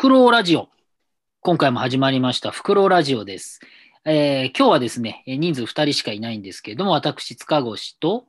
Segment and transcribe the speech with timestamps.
[0.00, 0.68] フクロウラジオ。
[1.40, 3.58] 今回も始まりました、フクロウラジオです。
[4.04, 8.26] えー今日はですね、えー人数2人しかいないんですけれども、私、塚越と、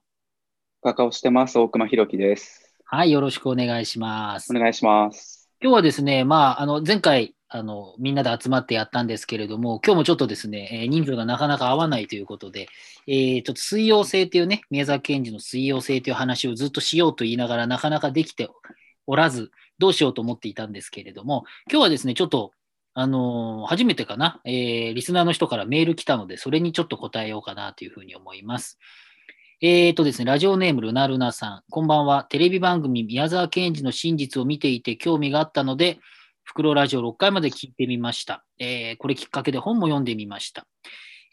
[0.82, 1.60] カカオしてます。
[1.60, 2.74] 大熊弘樹です。
[2.86, 4.52] はい、よろしくお願いします。
[4.52, 5.48] お願いします。
[5.62, 12.68] 今日はですね、まあ、あの、前回、あの、みんなで集まってやったんですけれども、今日もちょっとですね、えー人数がなかなか合わないということで、
[13.06, 18.50] えーちょっと水曜性というね、宮崎賢治の水曜性という話をずっとしようと言いながら、なかなかできて
[19.06, 22.52] おらず、どうしようと思っていたんですけれども、今日はですね、ちょっと、
[22.94, 28.78] あのー初めてかな、えーリスナーの人からメール来たので、それにちょっと答えようかなというふうに思います。
[29.62, 32.24] えーとですね、ラジオネームルナルナさん、こんばんは。
[32.26, 36.00] テレビ番組宮沢賢治の真実を見ていて興味があったので、
[36.44, 38.44] フクロウラジオ6回まで聞いてみました。
[38.60, 40.66] えーこれきっかけで本も読んでみました。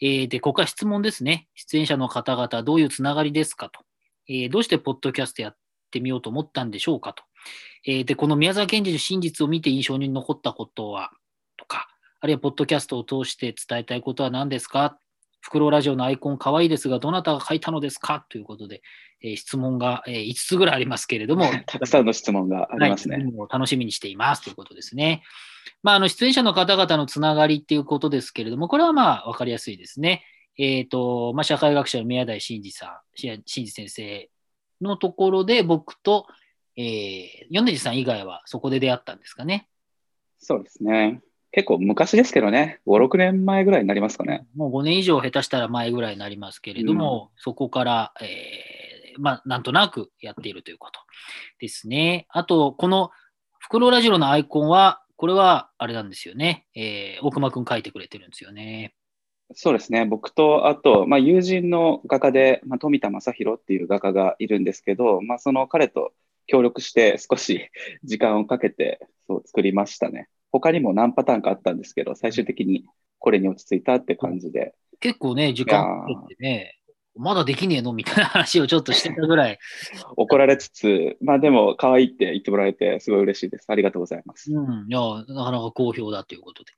[0.01, 1.47] えーで、ここは質問ですね。
[1.55, 3.81] 出演者の方々、どういうつながりですかと。
[4.29, 5.55] えーどうしてポッドキャストやっ
[5.91, 7.23] てみようと思ったんでしょうかと。
[7.85, 11.11] えーで、この宮沢賢治の真実を見て印象に残ったことは
[11.57, 11.87] とか、
[12.19, 14.97] あるいはポッドキャストを通して伝えたいことは何ですか？
[15.39, 18.25] フクロウラジオのアイコン可愛いですが、どなたが書いたのですか？
[18.29, 18.81] ということで、
[19.21, 23.23] えー質問が、え5つぐらいありますけれども、 たくさんの質問がありますね。
[23.49, 25.23] 楽しみにしていますということですね。
[25.83, 30.23] まあ、あの出演者の方々のつながりっていうことですけれども、これはまあ分かりやすいですね。
[30.57, 34.27] えっ、と、まあ、社会学者の宮台真司さん、し真司先生
[34.81, 36.25] のところで僕と、
[36.77, 39.67] えー、米次さん以外はそこで出会ったんですかね？
[40.37, 41.21] そうですね。
[41.51, 44.45] 結構昔ですけどね、5、6年前ぐらいになりますかね。
[44.55, 50.99] もう5年以上下手したら前ぐらいになりますけれども、そこから、えーまあ、なんとなくやっているということ
[51.59, 52.27] ですね。
[52.29, 53.09] あと、この
[53.57, 56.67] フクロウラジオのアイコンは、これはあれなんですよね。
[56.75, 58.93] えー大熊くん書いてくれてるんですよね。
[59.55, 60.05] そうですね。
[60.05, 66.11] 僕と、あと、まあ、友人の画家で、まあ、富田正宏っていう画家がいるんですけど、まあ、その彼と
[66.47, 67.69] 協力して少し
[68.03, 70.27] 時間をかけてそう作りましたね。
[70.51, 72.85] 他にも何パターンかあったんですけど、最終的に
[73.19, 74.73] これに落ち着いたって感じで。
[74.99, 76.73] 結構ね、時間かけてね、
[77.15, 77.93] まだできねえの？
[77.93, 79.59] みたいな話をちょっとしてたぐらい、
[80.15, 83.65] 怒られつつ、まあでも可愛いって言ってもらえてすごい嬉しいです。
[83.67, 84.51] ありがとうございます。
[84.53, 86.71] うん、いや、なかなか好評だということで。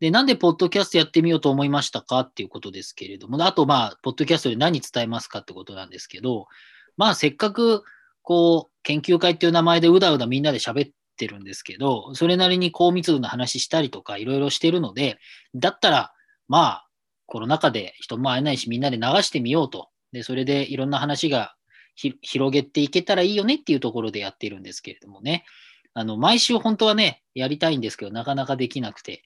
[0.00, 2.20] で、なんでポッドキャストやってみようと思いましたか？
[2.20, 5.38] っていうことですけれども、あと、まあ、ポッドキャストで何伝えますか？
[5.38, 6.48] ってことなんですけど、
[6.96, 7.84] まあ、せっかく、
[8.24, 15.18] こう、研究会っていう名前でうだうだみんなで喋ってるんですけど、それなりに高密度な話したりとか、いろいろしてるので、
[15.54, 16.12] だったら、
[16.48, 16.88] まあ、
[17.26, 19.90] コロナ禍で人も会えないし、みんなで流してみようと。
[20.12, 21.54] で、それでいろんな話が
[21.94, 25.44] 広げていけたらいいよねっていうところでやってるんですけれどもね。
[25.92, 29.22] あの、毎週本当はね、やりたいんですけど、なかなかできなくて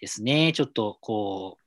[0.00, 1.66] ですね、ちょっとこう、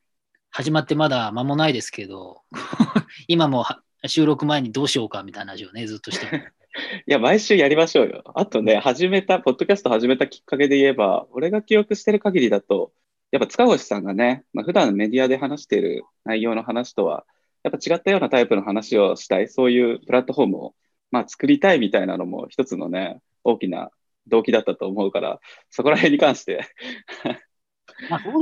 [0.51, 2.41] 始まってまだ間もないですけど、
[3.27, 3.65] 今も
[4.07, 6.51] 収録前にどうしようかみたいな話をね、ずっとして
[7.07, 8.23] いや、毎週やりましょうよ。
[8.35, 12.91] あとね、始めた、ポッドキャスト始めたきっかけで言えば、俺が記憶してる限りだと、
[13.31, 17.25] やっぱ塚越さんがね、まあ、普段メディアで話している内容の話とは、
[17.63, 20.75] やっぱ違ったようなタイプの話をしたい、そういうプラットフォームを、
[21.11, 23.91] まあ、作りたいみたいなのも一つのね、大きな
[24.27, 26.61] 動機だったと思うから、そこら辺に関して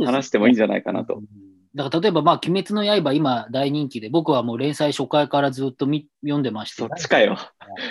[0.05, 1.56] 話してもいいんじゃないかなとうん。
[1.77, 7.37] だから例えば、まあ、鬼滅の刃、今大人気で、僕はもう連載初回からずっと見読んでまして、そっちかよ。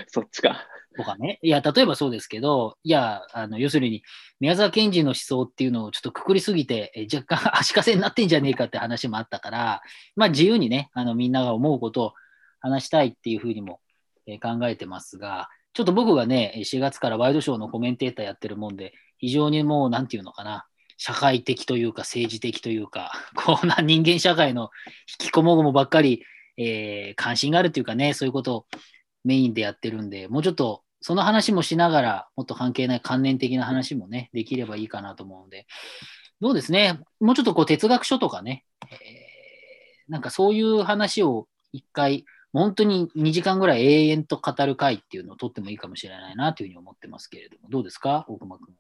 [0.08, 0.66] そっちか。
[0.96, 1.38] とかね。
[1.40, 4.02] いや、例えばそうですけど、いや、あの要するに、
[4.40, 9.82] 宮沢賢治の思想っていうのをちょっとくくりすぎて、え若干 足かせになってんじゃねえかって話もあったから、
[10.16, 12.12] まあ自由にね、あのみんなが思うことを
[12.58, 13.80] 話したいっていうふうにも、
[14.26, 20.66] えー考えてますが、ちょっと僕がね、4月からワイドショーのコメンテーターやってるもんで、非常にもう、なんていうのかな、
[20.96, 24.70] 社会的というか政治的というか、 こうな人間社会の
[25.20, 26.24] 引きこもごもばっかり、
[26.56, 28.66] えー関心があるというかね、そういうことを
[29.24, 35.66] メインでやってるんで、もうちょっとその話もしながら、もっと関係ない関連的な話もね、できればいいかなと思うので、
[36.40, 39.26] どうですね、もうちょっとこう哲学書とかね、えー
[40.08, 48.74] なんかそういう話を一回、本当に2時間ぐらい永遠と語る会っていうのを取ってもいいかもしれないなというふうに思ってますけれども、どうですか、大熊君。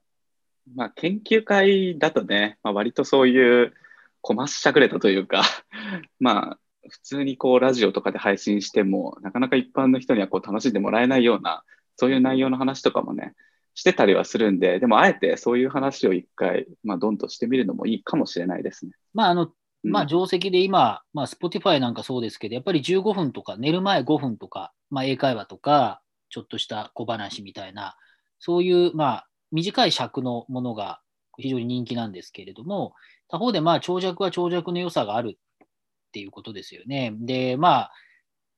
[0.74, 3.74] まあ、研究会だとね、まあ、割とそういう
[4.20, 5.42] こましゃくれたというか、
[6.18, 6.58] まあ、
[6.88, 11.62] 普通にこうラジオとかで配信しても、なかなか一般の人にはこう楽しんでもらえないような、
[11.96, 13.34] そういう内容の話とかもね、
[13.74, 18.92] してたりはするんで、でもあえてそういう話を一回、まあ、どんとしてみるのもいいかもしれないですね。
[19.14, 19.52] まあ、あの、
[19.84, 27.96] うんまあ、定石で今、まあ、Spotify なんかそうですけど、やっぱり15分とか、寝る前5分とか、まあ、英会話とか、ちょっとした小話みたいな、
[28.40, 31.00] そういう、まあ、短い尺のものが
[31.38, 32.94] 非常に人気なんですけれども、
[33.28, 37.12] 他方で、まあ、長尺は長尺の良さがあるっていうことですよね。
[37.20, 37.92] で、まあ、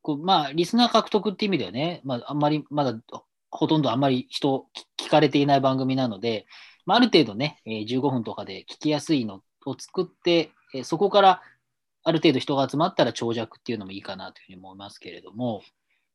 [0.02, 2.99] こうまあ、リスナー獲得っていう意味ではね、まあ、あんまり、まだ、
[3.50, 4.67] ほとんどあんまり人
[4.99, 6.46] 聞聞かれていない番組なので、
[6.85, 11.43] まあ、ある程度ね、えー15分とかで聞きやすいのを作って、えーそこから
[12.05, 15.62] ある程度人が集まったら長尺っていうのもいいかなというふうに思いますけれども、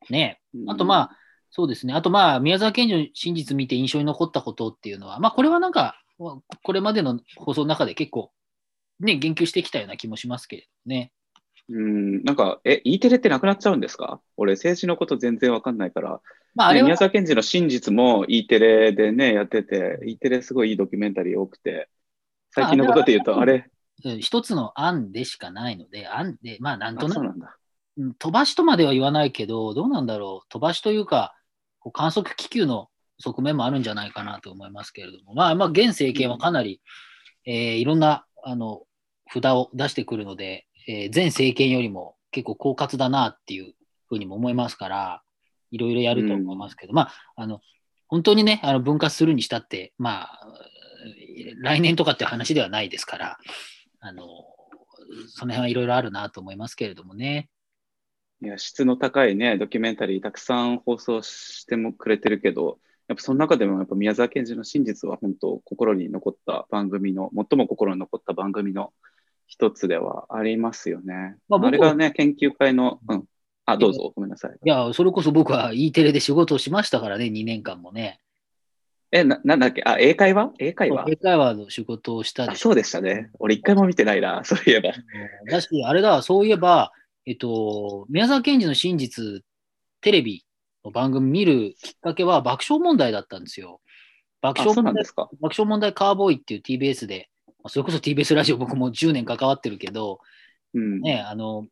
[0.10, 1.18] ね、あとまあ、
[1.56, 1.94] そうですね。
[1.94, 8.32] あとまあ、宮沢賢治の真実見て印象に残ったことっていうのは、まあ、これはなんか、これまでの放送の中で結構、
[9.00, 11.12] ね、言及してきたような気もしますけれどね。
[11.70, 14.20] うん、なんか、え、E テレってなくなっちゃうんですか？
[14.36, 16.22] 俺、政治のこと全然わかんないから、
[16.56, 21.88] まあ、あね、れは、宮沢賢治の真実も E テレでね、やってて、E テレすごいいいドキュメンタリー多くて、
[22.50, 27.58] 最近のことで言うと、まああれ、うん一つの案でしかないので、案で、まあ、なんとあ、なくそうなんだ。
[27.96, 31.36] うん飛ばしとまでは言わないけど、どうなんだろう、飛ばしというか、
[31.84, 32.88] こう観測気球の
[33.20, 36.82] 側面もあるんじゃないかなと思いますけれども、まあ、まあ、現政権はかなり、
[37.46, 38.84] えーいろんなあの
[39.32, 43.74] 札を出してくるので、えー前政権よりも結構狡猾だなっていう
[44.08, 45.22] ふうにも思いますから、
[45.72, 47.60] いろいろやると思いますけど、まあ、あの
[48.08, 50.48] 本当にね、あの分割するにしたって、まあ、
[51.62, 53.38] 来年とかって話ではないですから、
[54.00, 54.24] あの
[55.28, 57.50] その辺はいろいろあるなと思いますけれどもね。
[58.44, 68.92] いや、質の高いね、ドキュメンタリーたくさん放送してもくれてるけど、やっぱその中でもやっぱ宮沢賢治の真実は本当心に残った番組の、最も心に残った番組の
[69.48, 71.38] 一つではありますよね。
[71.48, 73.24] まあ僕あれがね、研究会の、うん。
[73.66, 74.52] あ、どうぞ、ごめんなさい。
[74.62, 78.20] いや、それこそ僕は E テレで仕事をしましたからね、2年間もね。
[79.10, 79.84] え、な、なんだっけ？
[79.86, 80.52] あ、英会話？
[80.60, 81.06] 英会話？
[81.08, 82.56] 英会話の仕事をしたあ、で。
[82.56, 83.30] そうでしたね。
[83.40, 84.92] 俺一回も見てないな、そういえば。
[85.50, 86.92] だし、あれだ、そういえば、
[87.26, 89.42] えっと、宮沢賢治の真実、
[90.02, 90.46] テレビ
[90.84, 93.80] の番組見るきっかけは爆笑問題だったんですよ。
[94.42, 95.30] 爆あ、笑問題ですか。
[95.40, 100.20] 爆笑問題カーボーイっていう TBS で、まあそれこそ TBS ラジオ僕も10年関わってるけど、
[100.74, 101.02] うん。
[101.02, 101.68] ね、あの、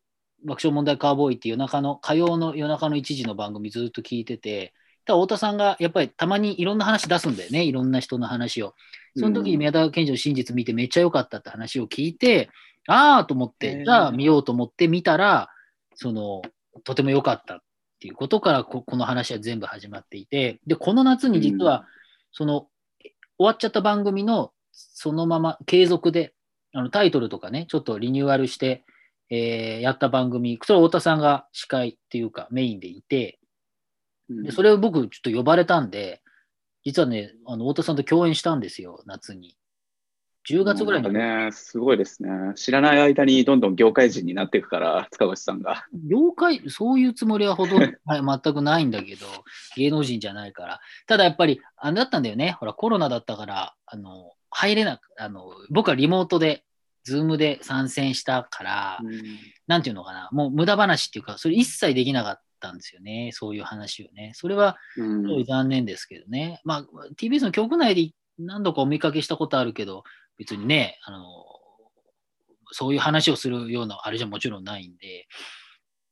[0.45, 4.73] 爆笑問題カーボーイっていう夜中の、火曜の夜中の1時の番組ずっと聞いてて、
[5.05, 8.73] ただ太田さんがやっぱりたまにいろんな話出すんだよね、いろんな人の話を。
[9.17, 12.49] その時に宮田賢治の真実見てめっちゃ良かったって話を聞いて、
[12.87, 15.49] ああと思っへて、ーじゃあ見ようと思って見たら、
[15.95, 16.41] その、
[16.83, 17.59] とても良かったっ
[17.99, 21.85] ていうことからこ、この話は全部始まっていて、で、この夏に実は、
[22.31, 22.67] その、
[23.37, 26.33] 終わっちゃった番組のそのまま継続で、
[26.73, 28.85] あのタイトルとかね、ちょっとリニューアルして、
[29.29, 33.39] えーやった番組、それは太田さんが司会っていうかメインでいて、
[34.29, 34.43] うん。
[34.43, 36.21] でそれを僕ちょっと呼ばれたんで、
[36.83, 39.55] 実はね、あの太田さんと共演したんですよ、夏に。
[40.49, 41.13] 10月ぐらいに。
[41.13, 42.29] ね、すごいですね。
[42.55, 45.85] 知らない間にどんどん業界人になっていくから、塚越さんが。
[46.09, 49.25] 業界、そういうつもりはほとんどはい全くないんだけど、
[49.75, 50.79] 芸能人じゃないから。
[51.07, 52.51] ただやっぱり、あれだったんだよね。
[52.59, 56.63] ほら、コロナだったから、あの、入れなく、あの、僕はリモートで、
[57.03, 58.99] ズームで参戦したから、
[59.67, 64.33] なんていうのかな、もう無駄話っていうか、それ一切できなかったんですよね、そういう話をね。
[64.35, 66.61] それはうんすごい残念ですけどね。
[66.63, 66.85] まあ、
[67.15, 70.03] TBS の局内で何度かお見かけしたことあるけど、
[70.41, 71.45] 別にね、あの、
[72.71, 75.27] そういう話をするようなあれじゃもちろんないんで、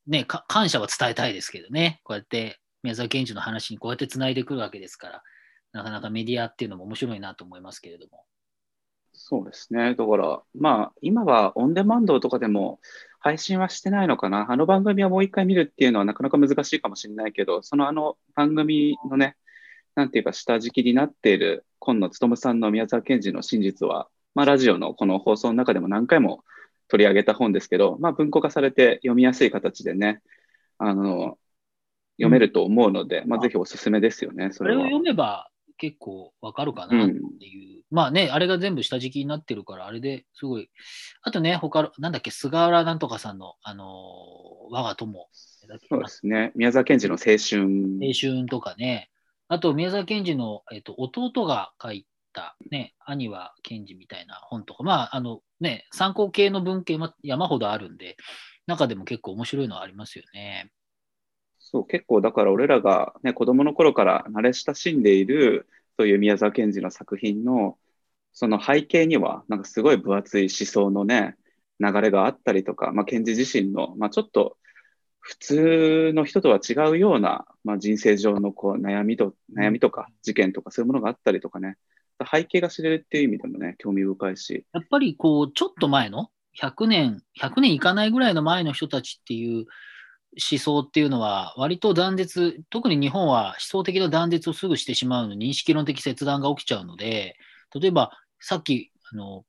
[0.06, 5.24] ね、感謝は伝えたいですけどね、こうやって宮沢賢治の話にこうやってつないでくるわけですから、
[5.72, 8.24] なかなかメディアっていうのも面白いなと思いますけれども。
[9.14, 9.96] そうですね。
[9.96, 12.80] だから、まあ、今はオンデマンドとかでも
[13.20, 14.52] 配信はしてないのかな。
[14.52, 19.38] あの番組はもう一回見るっていうのはなかなか難しいかもしれないけど、そのあの番組のね、
[19.96, 26.44] なんていうか下敷きになっている今野勉さんの宮沢賢治の真実は、まあ、ラジオのこの放送の中でも何回も
[26.88, 30.22] 取り上げた本ですけど、まあ、文庫化されて読みやすい形でね、
[30.78, 31.38] あの、
[32.18, 34.84] 読めると思うので、まあ、ぜひおすすめですよね、それは。
[34.84, 37.14] それを読めば結構わかるかなって
[37.46, 37.84] いう。
[37.92, 40.70] まあね、あれが全部下敷きになってるから、あれですごい。
[41.22, 45.28] あとね、他の、なんだっけ、菅原なんとかさんの、あのー我が友。
[45.90, 46.52] そうですね。
[46.56, 47.64] 宮沢賢治の青春。
[48.02, 49.10] 青春とかね。
[49.48, 58.18] あと、宮沢賢治の、えっと、弟が書いた、ね、兄は賢治みたいな本とか、まあ、あのね、参考系の文献は山ほどあるんで、
[58.68, 60.72] 中でも結構面白いのはありますよね。
[61.60, 65.68] そう、結構だから俺らがね、子供の頃から慣れ親しんでいる、
[65.98, 67.78] そういう宮沢賢治の作品の、
[68.32, 71.36] その背景には、なんかすごい分厚い思想のね、
[71.80, 74.58] 流れがあったりとか、まあ、賢治自身の、まあ、ちょっと
[75.20, 81.78] 普通の人とは違うような、まあ、人生上のこう悩みと、悩みとか事件とかそういうものがあったりとかね、
[82.26, 84.66] 背景が知れるっていう意味でもね、興味深いし。
[84.74, 86.30] やっぱりこう、ちょっと前の
[86.62, 89.66] ？100年、100年いかないぐらいの前の人たちっていう
[90.52, 97.38] 思想っていうのは、割と断絶、特に日本は思想的な断絶をすぐしてしまうのに、認識論的切断が起きちゃうので、
[97.74, 99.46] 例えばさっき、あの、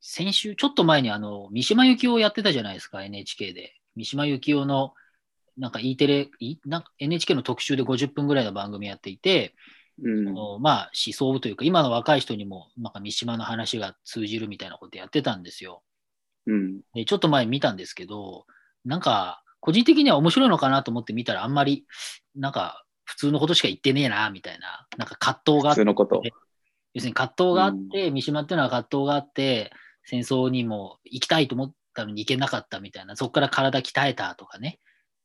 [0.00, 3.74] 先週、ちょっと前にあの、三島由紀夫をやってたじゃないですか、NHK で。
[3.96, 4.92] 三島由紀夫の、
[5.56, 6.30] なんか E テレ、
[6.66, 9.54] なんか NHK の特集で50分ぐらいの番組やっていて、
[10.02, 15.82] うんそのまあ思想というか、今の若い人にもなんか三島の話が通じるみたいなことやってたんですよ。
[16.46, 16.80] うん。
[16.94, 18.46] で、ちょっと前見たんですけど、
[18.84, 21.86] なんか、個人的には面白いのかなと思って見たら、あんまり、
[22.36, 25.80] なんか、普通のことしか言ってねえな、みたいな、なんか葛藤があって。
[26.94, 29.72] 要するに葛藤があって、三島っていうのは葛藤があって、
[30.04, 34.80] 戦争にも行きたいと思ったのに行けなかったみたいな、そこから体鍛えたとかね。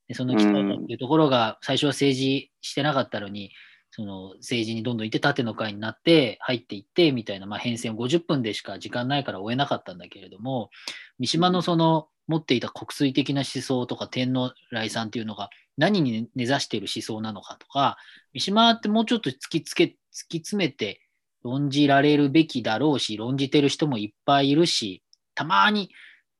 [0.07, 3.51] でその鍛えたっていうところが、最初は政治してなかったのに、
[3.91, 10.69] その政治にどんどん行って縦の会になって入っていってみたいな、まあ、編成を50分でしか時間ないから終えなかったんだけれども
[11.17, 17.97] 三島のその持っていた国粋的な思想とか天皇来さんっていうのが何に根ざしている思想なのかとか
[18.33, 21.01] 三島ってもうちょっと突きつけ突き詰めて
[21.43, 25.03] 論じられるべきだろうし論じてる人もいっぱいいるし
[25.33, 25.89] たまに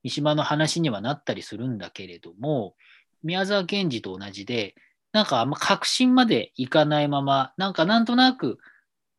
[0.04, 2.76] 三島の話にはなったりするんだけれども
[3.24, 4.76] 宮沢賢治と同じで
[5.12, 8.60] なんかあんま確信までいかないまま、なんかなんとなく、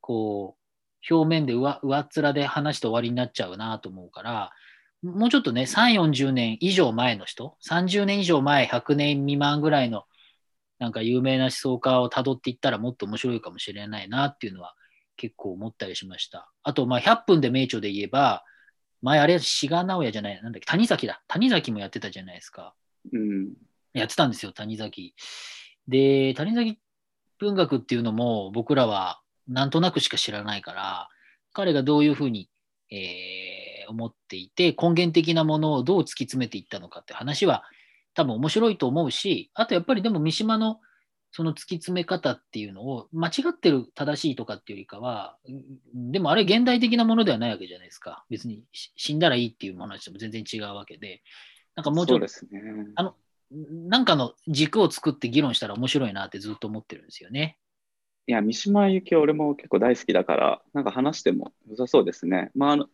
[0.00, 4.50] こう、表面で上上っ面で話して終わりになっちゃうなと思うから、
[5.02, 10.04] もうちょっとね、3、40年以上前の人、30年以上前、100年未満ぐらいの、
[10.78, 14.75] なんか有名な思想家をたどっていったらもっと面白いかもしれないなっていうのは
[15.16, 16.50] 結構思ったりしました。
[16.62, 18.44] あと、まあ、100分で名著で言えば、
[19.02, 21.23] 前あれ、志賀直哉じゃない、なんだっけ、谷崎だ。
[21.28, 22.75] 谷崎もやってたじゃないですか。
[23.12, 23.54] うん。
[23.94, 25.14] やってたんですよ、谷崎。
[25.90, 26.78] で、谷崎
[27.38, 31.09] 文学っていうのも僕らはなんとなくしか知らないから、
[31.52, 32.49] 彼がどういうふうに、
[32.90, 37.64] えー思っていて、根源的なものをどう突き詰めていったのかって話は
[38.14, 40.80] 多分面白いと思うし、あとやっぱりでも三島の
[41.32, 45.37] その突き詰め方っていうのを間違ってる正しいとかっていうよりかは、
[45.94, 48.25] うんでもあれ現代的なものではないわけじゃないですか。
[48.30, 51.23] 別にし死んだらいいっていうものとも全然違うわけで、
[51.76, 52.62] なんかもうちょっとね。
[52.97, 53.14] あの
[53.50, 57.59] なんかの軸を作って議論したら面白いなってずっと思ってるんですよね。
[58.26, 62.50] いや、三島由紀夫俺も結構大好きだから、なんか話しても良さそうですね。
[62.54, 62.87] まあ、あの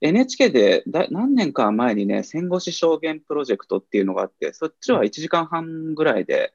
[0.00, 6.52] NHK でだ何年か前にね、戦後史証言プロジェクトっていうのがあって、そっちは1時間半ぐらいで、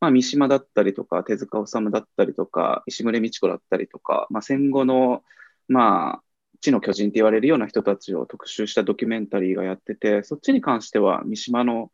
[0.00, 5.22] まあ、三島だったりとか、手塚治虫だったりとか、石牟礼道子だったりとか、まあ、戦後の、
[5.68, 6.22] まあ、
[6.60, 11.90] 地の巨人って言われるような人たちを特集したドキュメンタリーがやってて、そっちに関しては三島の、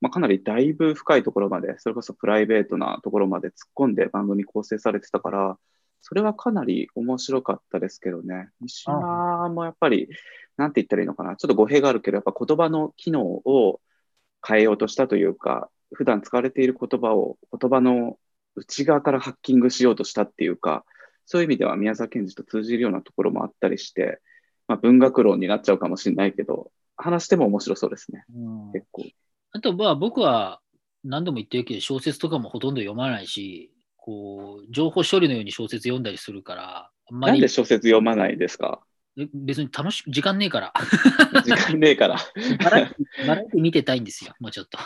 [0.00, 5.58] まあ、かなりだいぶ深いところまで、それこそプライベートなところまで突っ込んで番組構成されてたから、
[6.02, 8.48] それはかなり面白かったですけどね。
[8.60, 10.08] 三島もやっぱり、
[10.56, 13.80] なんて言ったらいいのかな、ちょっと語弊があるけど、やっぱ言葉の機能を
[14.46, 18.18] 変えようとしたというか、普段使われている言葉を言葉の
[18.54, 20.84] 内側からハッキングしようとしたっていうか、
[21.26, 24.20] そういう意味では宮沢賢治と通じるようなところもあったりして、
[24.66, 29.04] まあ、文学論になっちゃうかもしれないけど、話しても面白そうですね、うん結構。
[29.52, 30.60] あとまあ僕は
[31.04, 38.80] 何度も言ってるけど小説とかもほとんど読まないし、こう情報処理のように小説読んだりするから、あんまりなんで小説読まないですか？
[39.18, 40.72] え別に楽しく時間ねえから、
[41.44, 42.16] 時間ねえから。
[42.62, 44.78] バラエティバラエティ見てたいんですよ、もうちょっと。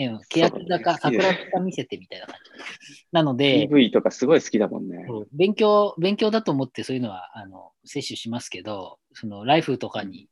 [0.00, 3.04] うん欅坂、桜坂見せてみたいな感じ。
[3.12, 5.06] なので、PV とかすごい好きだもんね。
[5.32, 10.28] 勉強、勉強だと思ってそういうのはあの摂取しますけど、そのライフとかに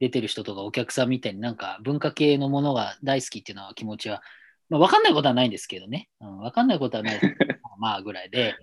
[0.00, 4.22] 出てる人とかお客さんみたいになんか文化系のものが大好きっていうのは気持ちは、
[4.70, 6.08] まあ、分かんないことはないんですけどね。
[6.20, 7.20] うん、分かんないことはない
[7.78, 8.56] まあぐらいで。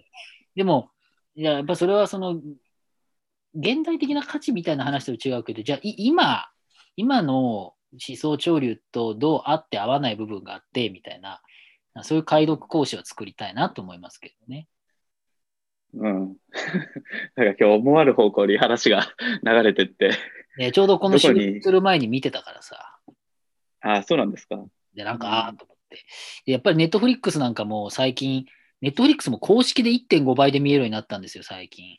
[0.55, 0.91] でも、
[1.35, 2.41] いややっぱそれはその、
[3.53, 6.49] 現代的な価値みたいな話と違うけど、じゃあい今、
[6.95, 11.41] 今の思想潮流とどう合って合わない部分があってみたいな、
[12.01, 14.67] そういう解読講師を作りたいなと思いますけどね。
[15.93, 16.37] うん。
[17.35, 19.07] なんか今日思わぬ方向に話が
[19.43, 20.11] 流れてって。
[20.57, 22.99] ね、ちょうどこの収録する前に見てたからさ、
[23.81, 24.63] ああ、そうなんですか。
[24.95, 26.03] で、なんか、うんああと思って。
[26.45, 28.45] でやっぱりネットフリックスなんかも最近、
[28.81, 31.97] ネットフリックスも公式で1.5倍で見えるようになったんですよ、最近。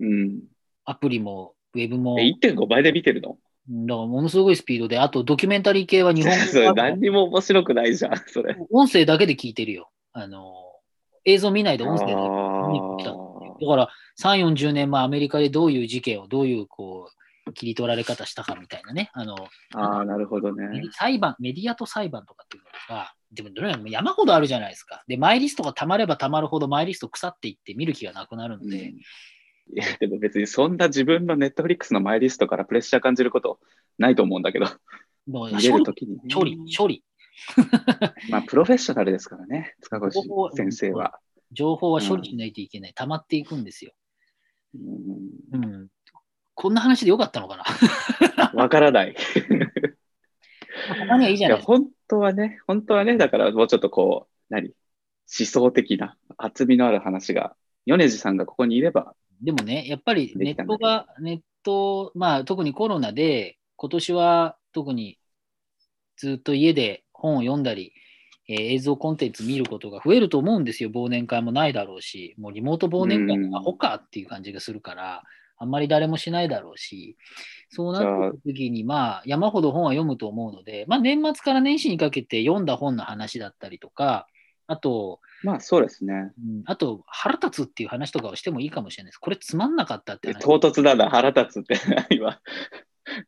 [0.00, 0.42] うん。
[0.84, 3.32] アプリも、ウェブも、え、1.5倍で見てるの？
[3.32, 8.56] うんだからものすごいスピードで、あとドキュメンタリー系は日本それ語何にも面白くないじゃん、それ。
[8.70, 9.90] 音声だけで聞いてるよ。
[10.14, 10.54] あの、
[11.26, 12.22] 映像見ないで音声であ見
[12.72, 13.88] に来たーだから
[14.20, 17.10] 3、40年前アメリカでどういう事件をどういうこ
[17.46, 19.10] う切り取られ方したかみたいなね。
[19.14, 19.36] あの
[19.74, 20.82] あー、なるほどね。
[20.92, 25.02] 裁判、メディアと裁判とかっていうのが、でもどれも山ほどあるじゃないですか。
[25.06, 28.94] で、マイリストがたまればたまるほどマイリスト腐っていって見る気がなくなるんうんで、い
[29.72, 33.58] や、でも別にそんな自分のネットフリックスのマイリストからプレッシャー感じること
[33.98, 34.66] ないと思うんだけど、
[35.26, 36.20] もうるときに、ね。
[36.32, 37.04] 処理、処理。
[38.30, 40.18] まあ、プロフェッショナルですからね、塚越
[40.54, 41.18] 先生は。
[41.52, 42.92] 情報は処理しないといけない。
[42.94, 43.92] 溜まっていくんですよ。
[44.74, 45.88] うんうん。
[46.54, 47.56] こんな話でよかったのか
[48.36, 48.52] な？
[48.54, 49.16] わからない。
[50.88, 51.62] たまにはい。
[51.62, 54.72] 本当はね、本当はね、だからもうちょっとこう、何？
[55.38, 65.18] 思想的な厚みのある話が米次さんがここにいれば、でもね、やっぱりネットが、ネット、まあ特にコロナで、今年は特に
[66.16, 67.92] ずっと家で本を読んだり、
[68.48, 70.90] えー映像コンテンツ見ることが増えると思うんですよ。
[70.90, 75.22] 忘年会もないだろうし、もうリモート忘年会うんがアホかっていう感じがするから、
[75.58, 77.16] あんまり誰もしないだろうし、
[77.70, 84.26] そうなった時に、まあ、山ほど本は読むと思うので、まあ、年末から年始にかけて読んだ本の話だったりとか、
[84.68, 86.32] あと、まあそうですね。
[86.38, 89.18] うんあと、腹立つっていう話とかをしてもいいかもしれないです。
[89.18, 90.42] これつまんなかったって話。
[90.42, 91.76] 唐突だな、腹立つって。
[92.14, 92.38] 今、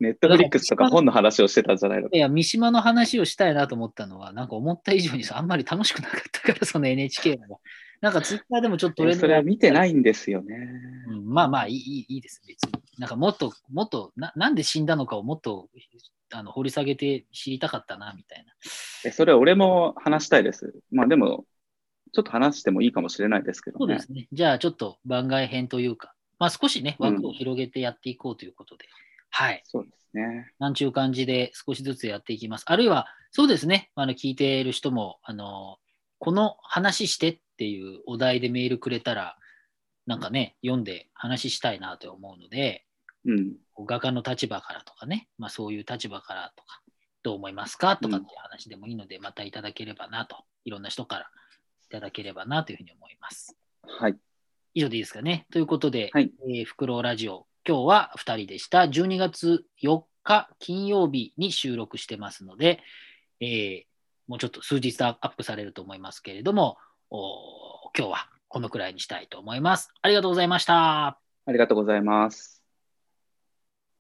[0.01, 2.09] ネットフリックスとか本の話をしてたんじゃないの？
[2.13, 7.47] いや、三島の話をしたいなと思ったのは、なんか思った以上にさあんまり楽しくなかったから、その NHK が。
[8.01, 10.57] なんかツイッターでもちょっといやそれは見てい、ないんですよね。
[11.09, 12.73] うんまあまあいいいいです、別に。
[12.99, 15.69] なんかもっと、もっとな、なんで死んだのかをもっと
[16.33, 18.53] あの掘り下げて知りたかったな、みたいな。
[19.05, 20.75] えそれ俺も話したいです。
[20.91, 21.45] まあでも、
[22.13, 23.81] ちょっと話してもいいかもしれないですけどね。
[23.81, 24.29] そうですね。
[24.33, 28.87] じゃあちょっと番外編というか、まあ少しね、うん枠を広げてやっていこうということで、
[29.31, 29.63] はい。
[29.65, 30.53] そうですね。
[30.59, 32.65] なんちゅう感じで少しずつやっていきます。
[32.67, 35.79] あるいは、そうですね、あの聞いている人も、あの、
[36.19, 39.37] この話してっていうお題でメールくれたら、
[40.07, 42.85] なんかね、読んで話したいなと思うので、
[43.25, 43.57] うん。
[43.87, 46.83] 画家の立場からとかね、まあそういう立場からとか、
[47.23, 51.31] どう思いますかとかっていう話でもいいので、またいただければなと、いろんな人から
[51.87, 53.57] いただければなというふうに思います。
[53.83, 54.17] はい。
[54.75, 55.47] 以上でいいですかね。
[55.53, 58.81] ということで、はいえーフクロウラジオ、今日は2人でした。
[58.81, 62.81] 12月4日金曜日に収録してますので、
[63.41, 63.91] えー
[64.31, 66.79] もうちょっと数日アップされると思いますけれども、
[67.11, 69.93] お今日はこのくらいにしたいと思います。
[70.03, 71.19] ありがとうございました。
[71.47, 72.60] ありがとうございます。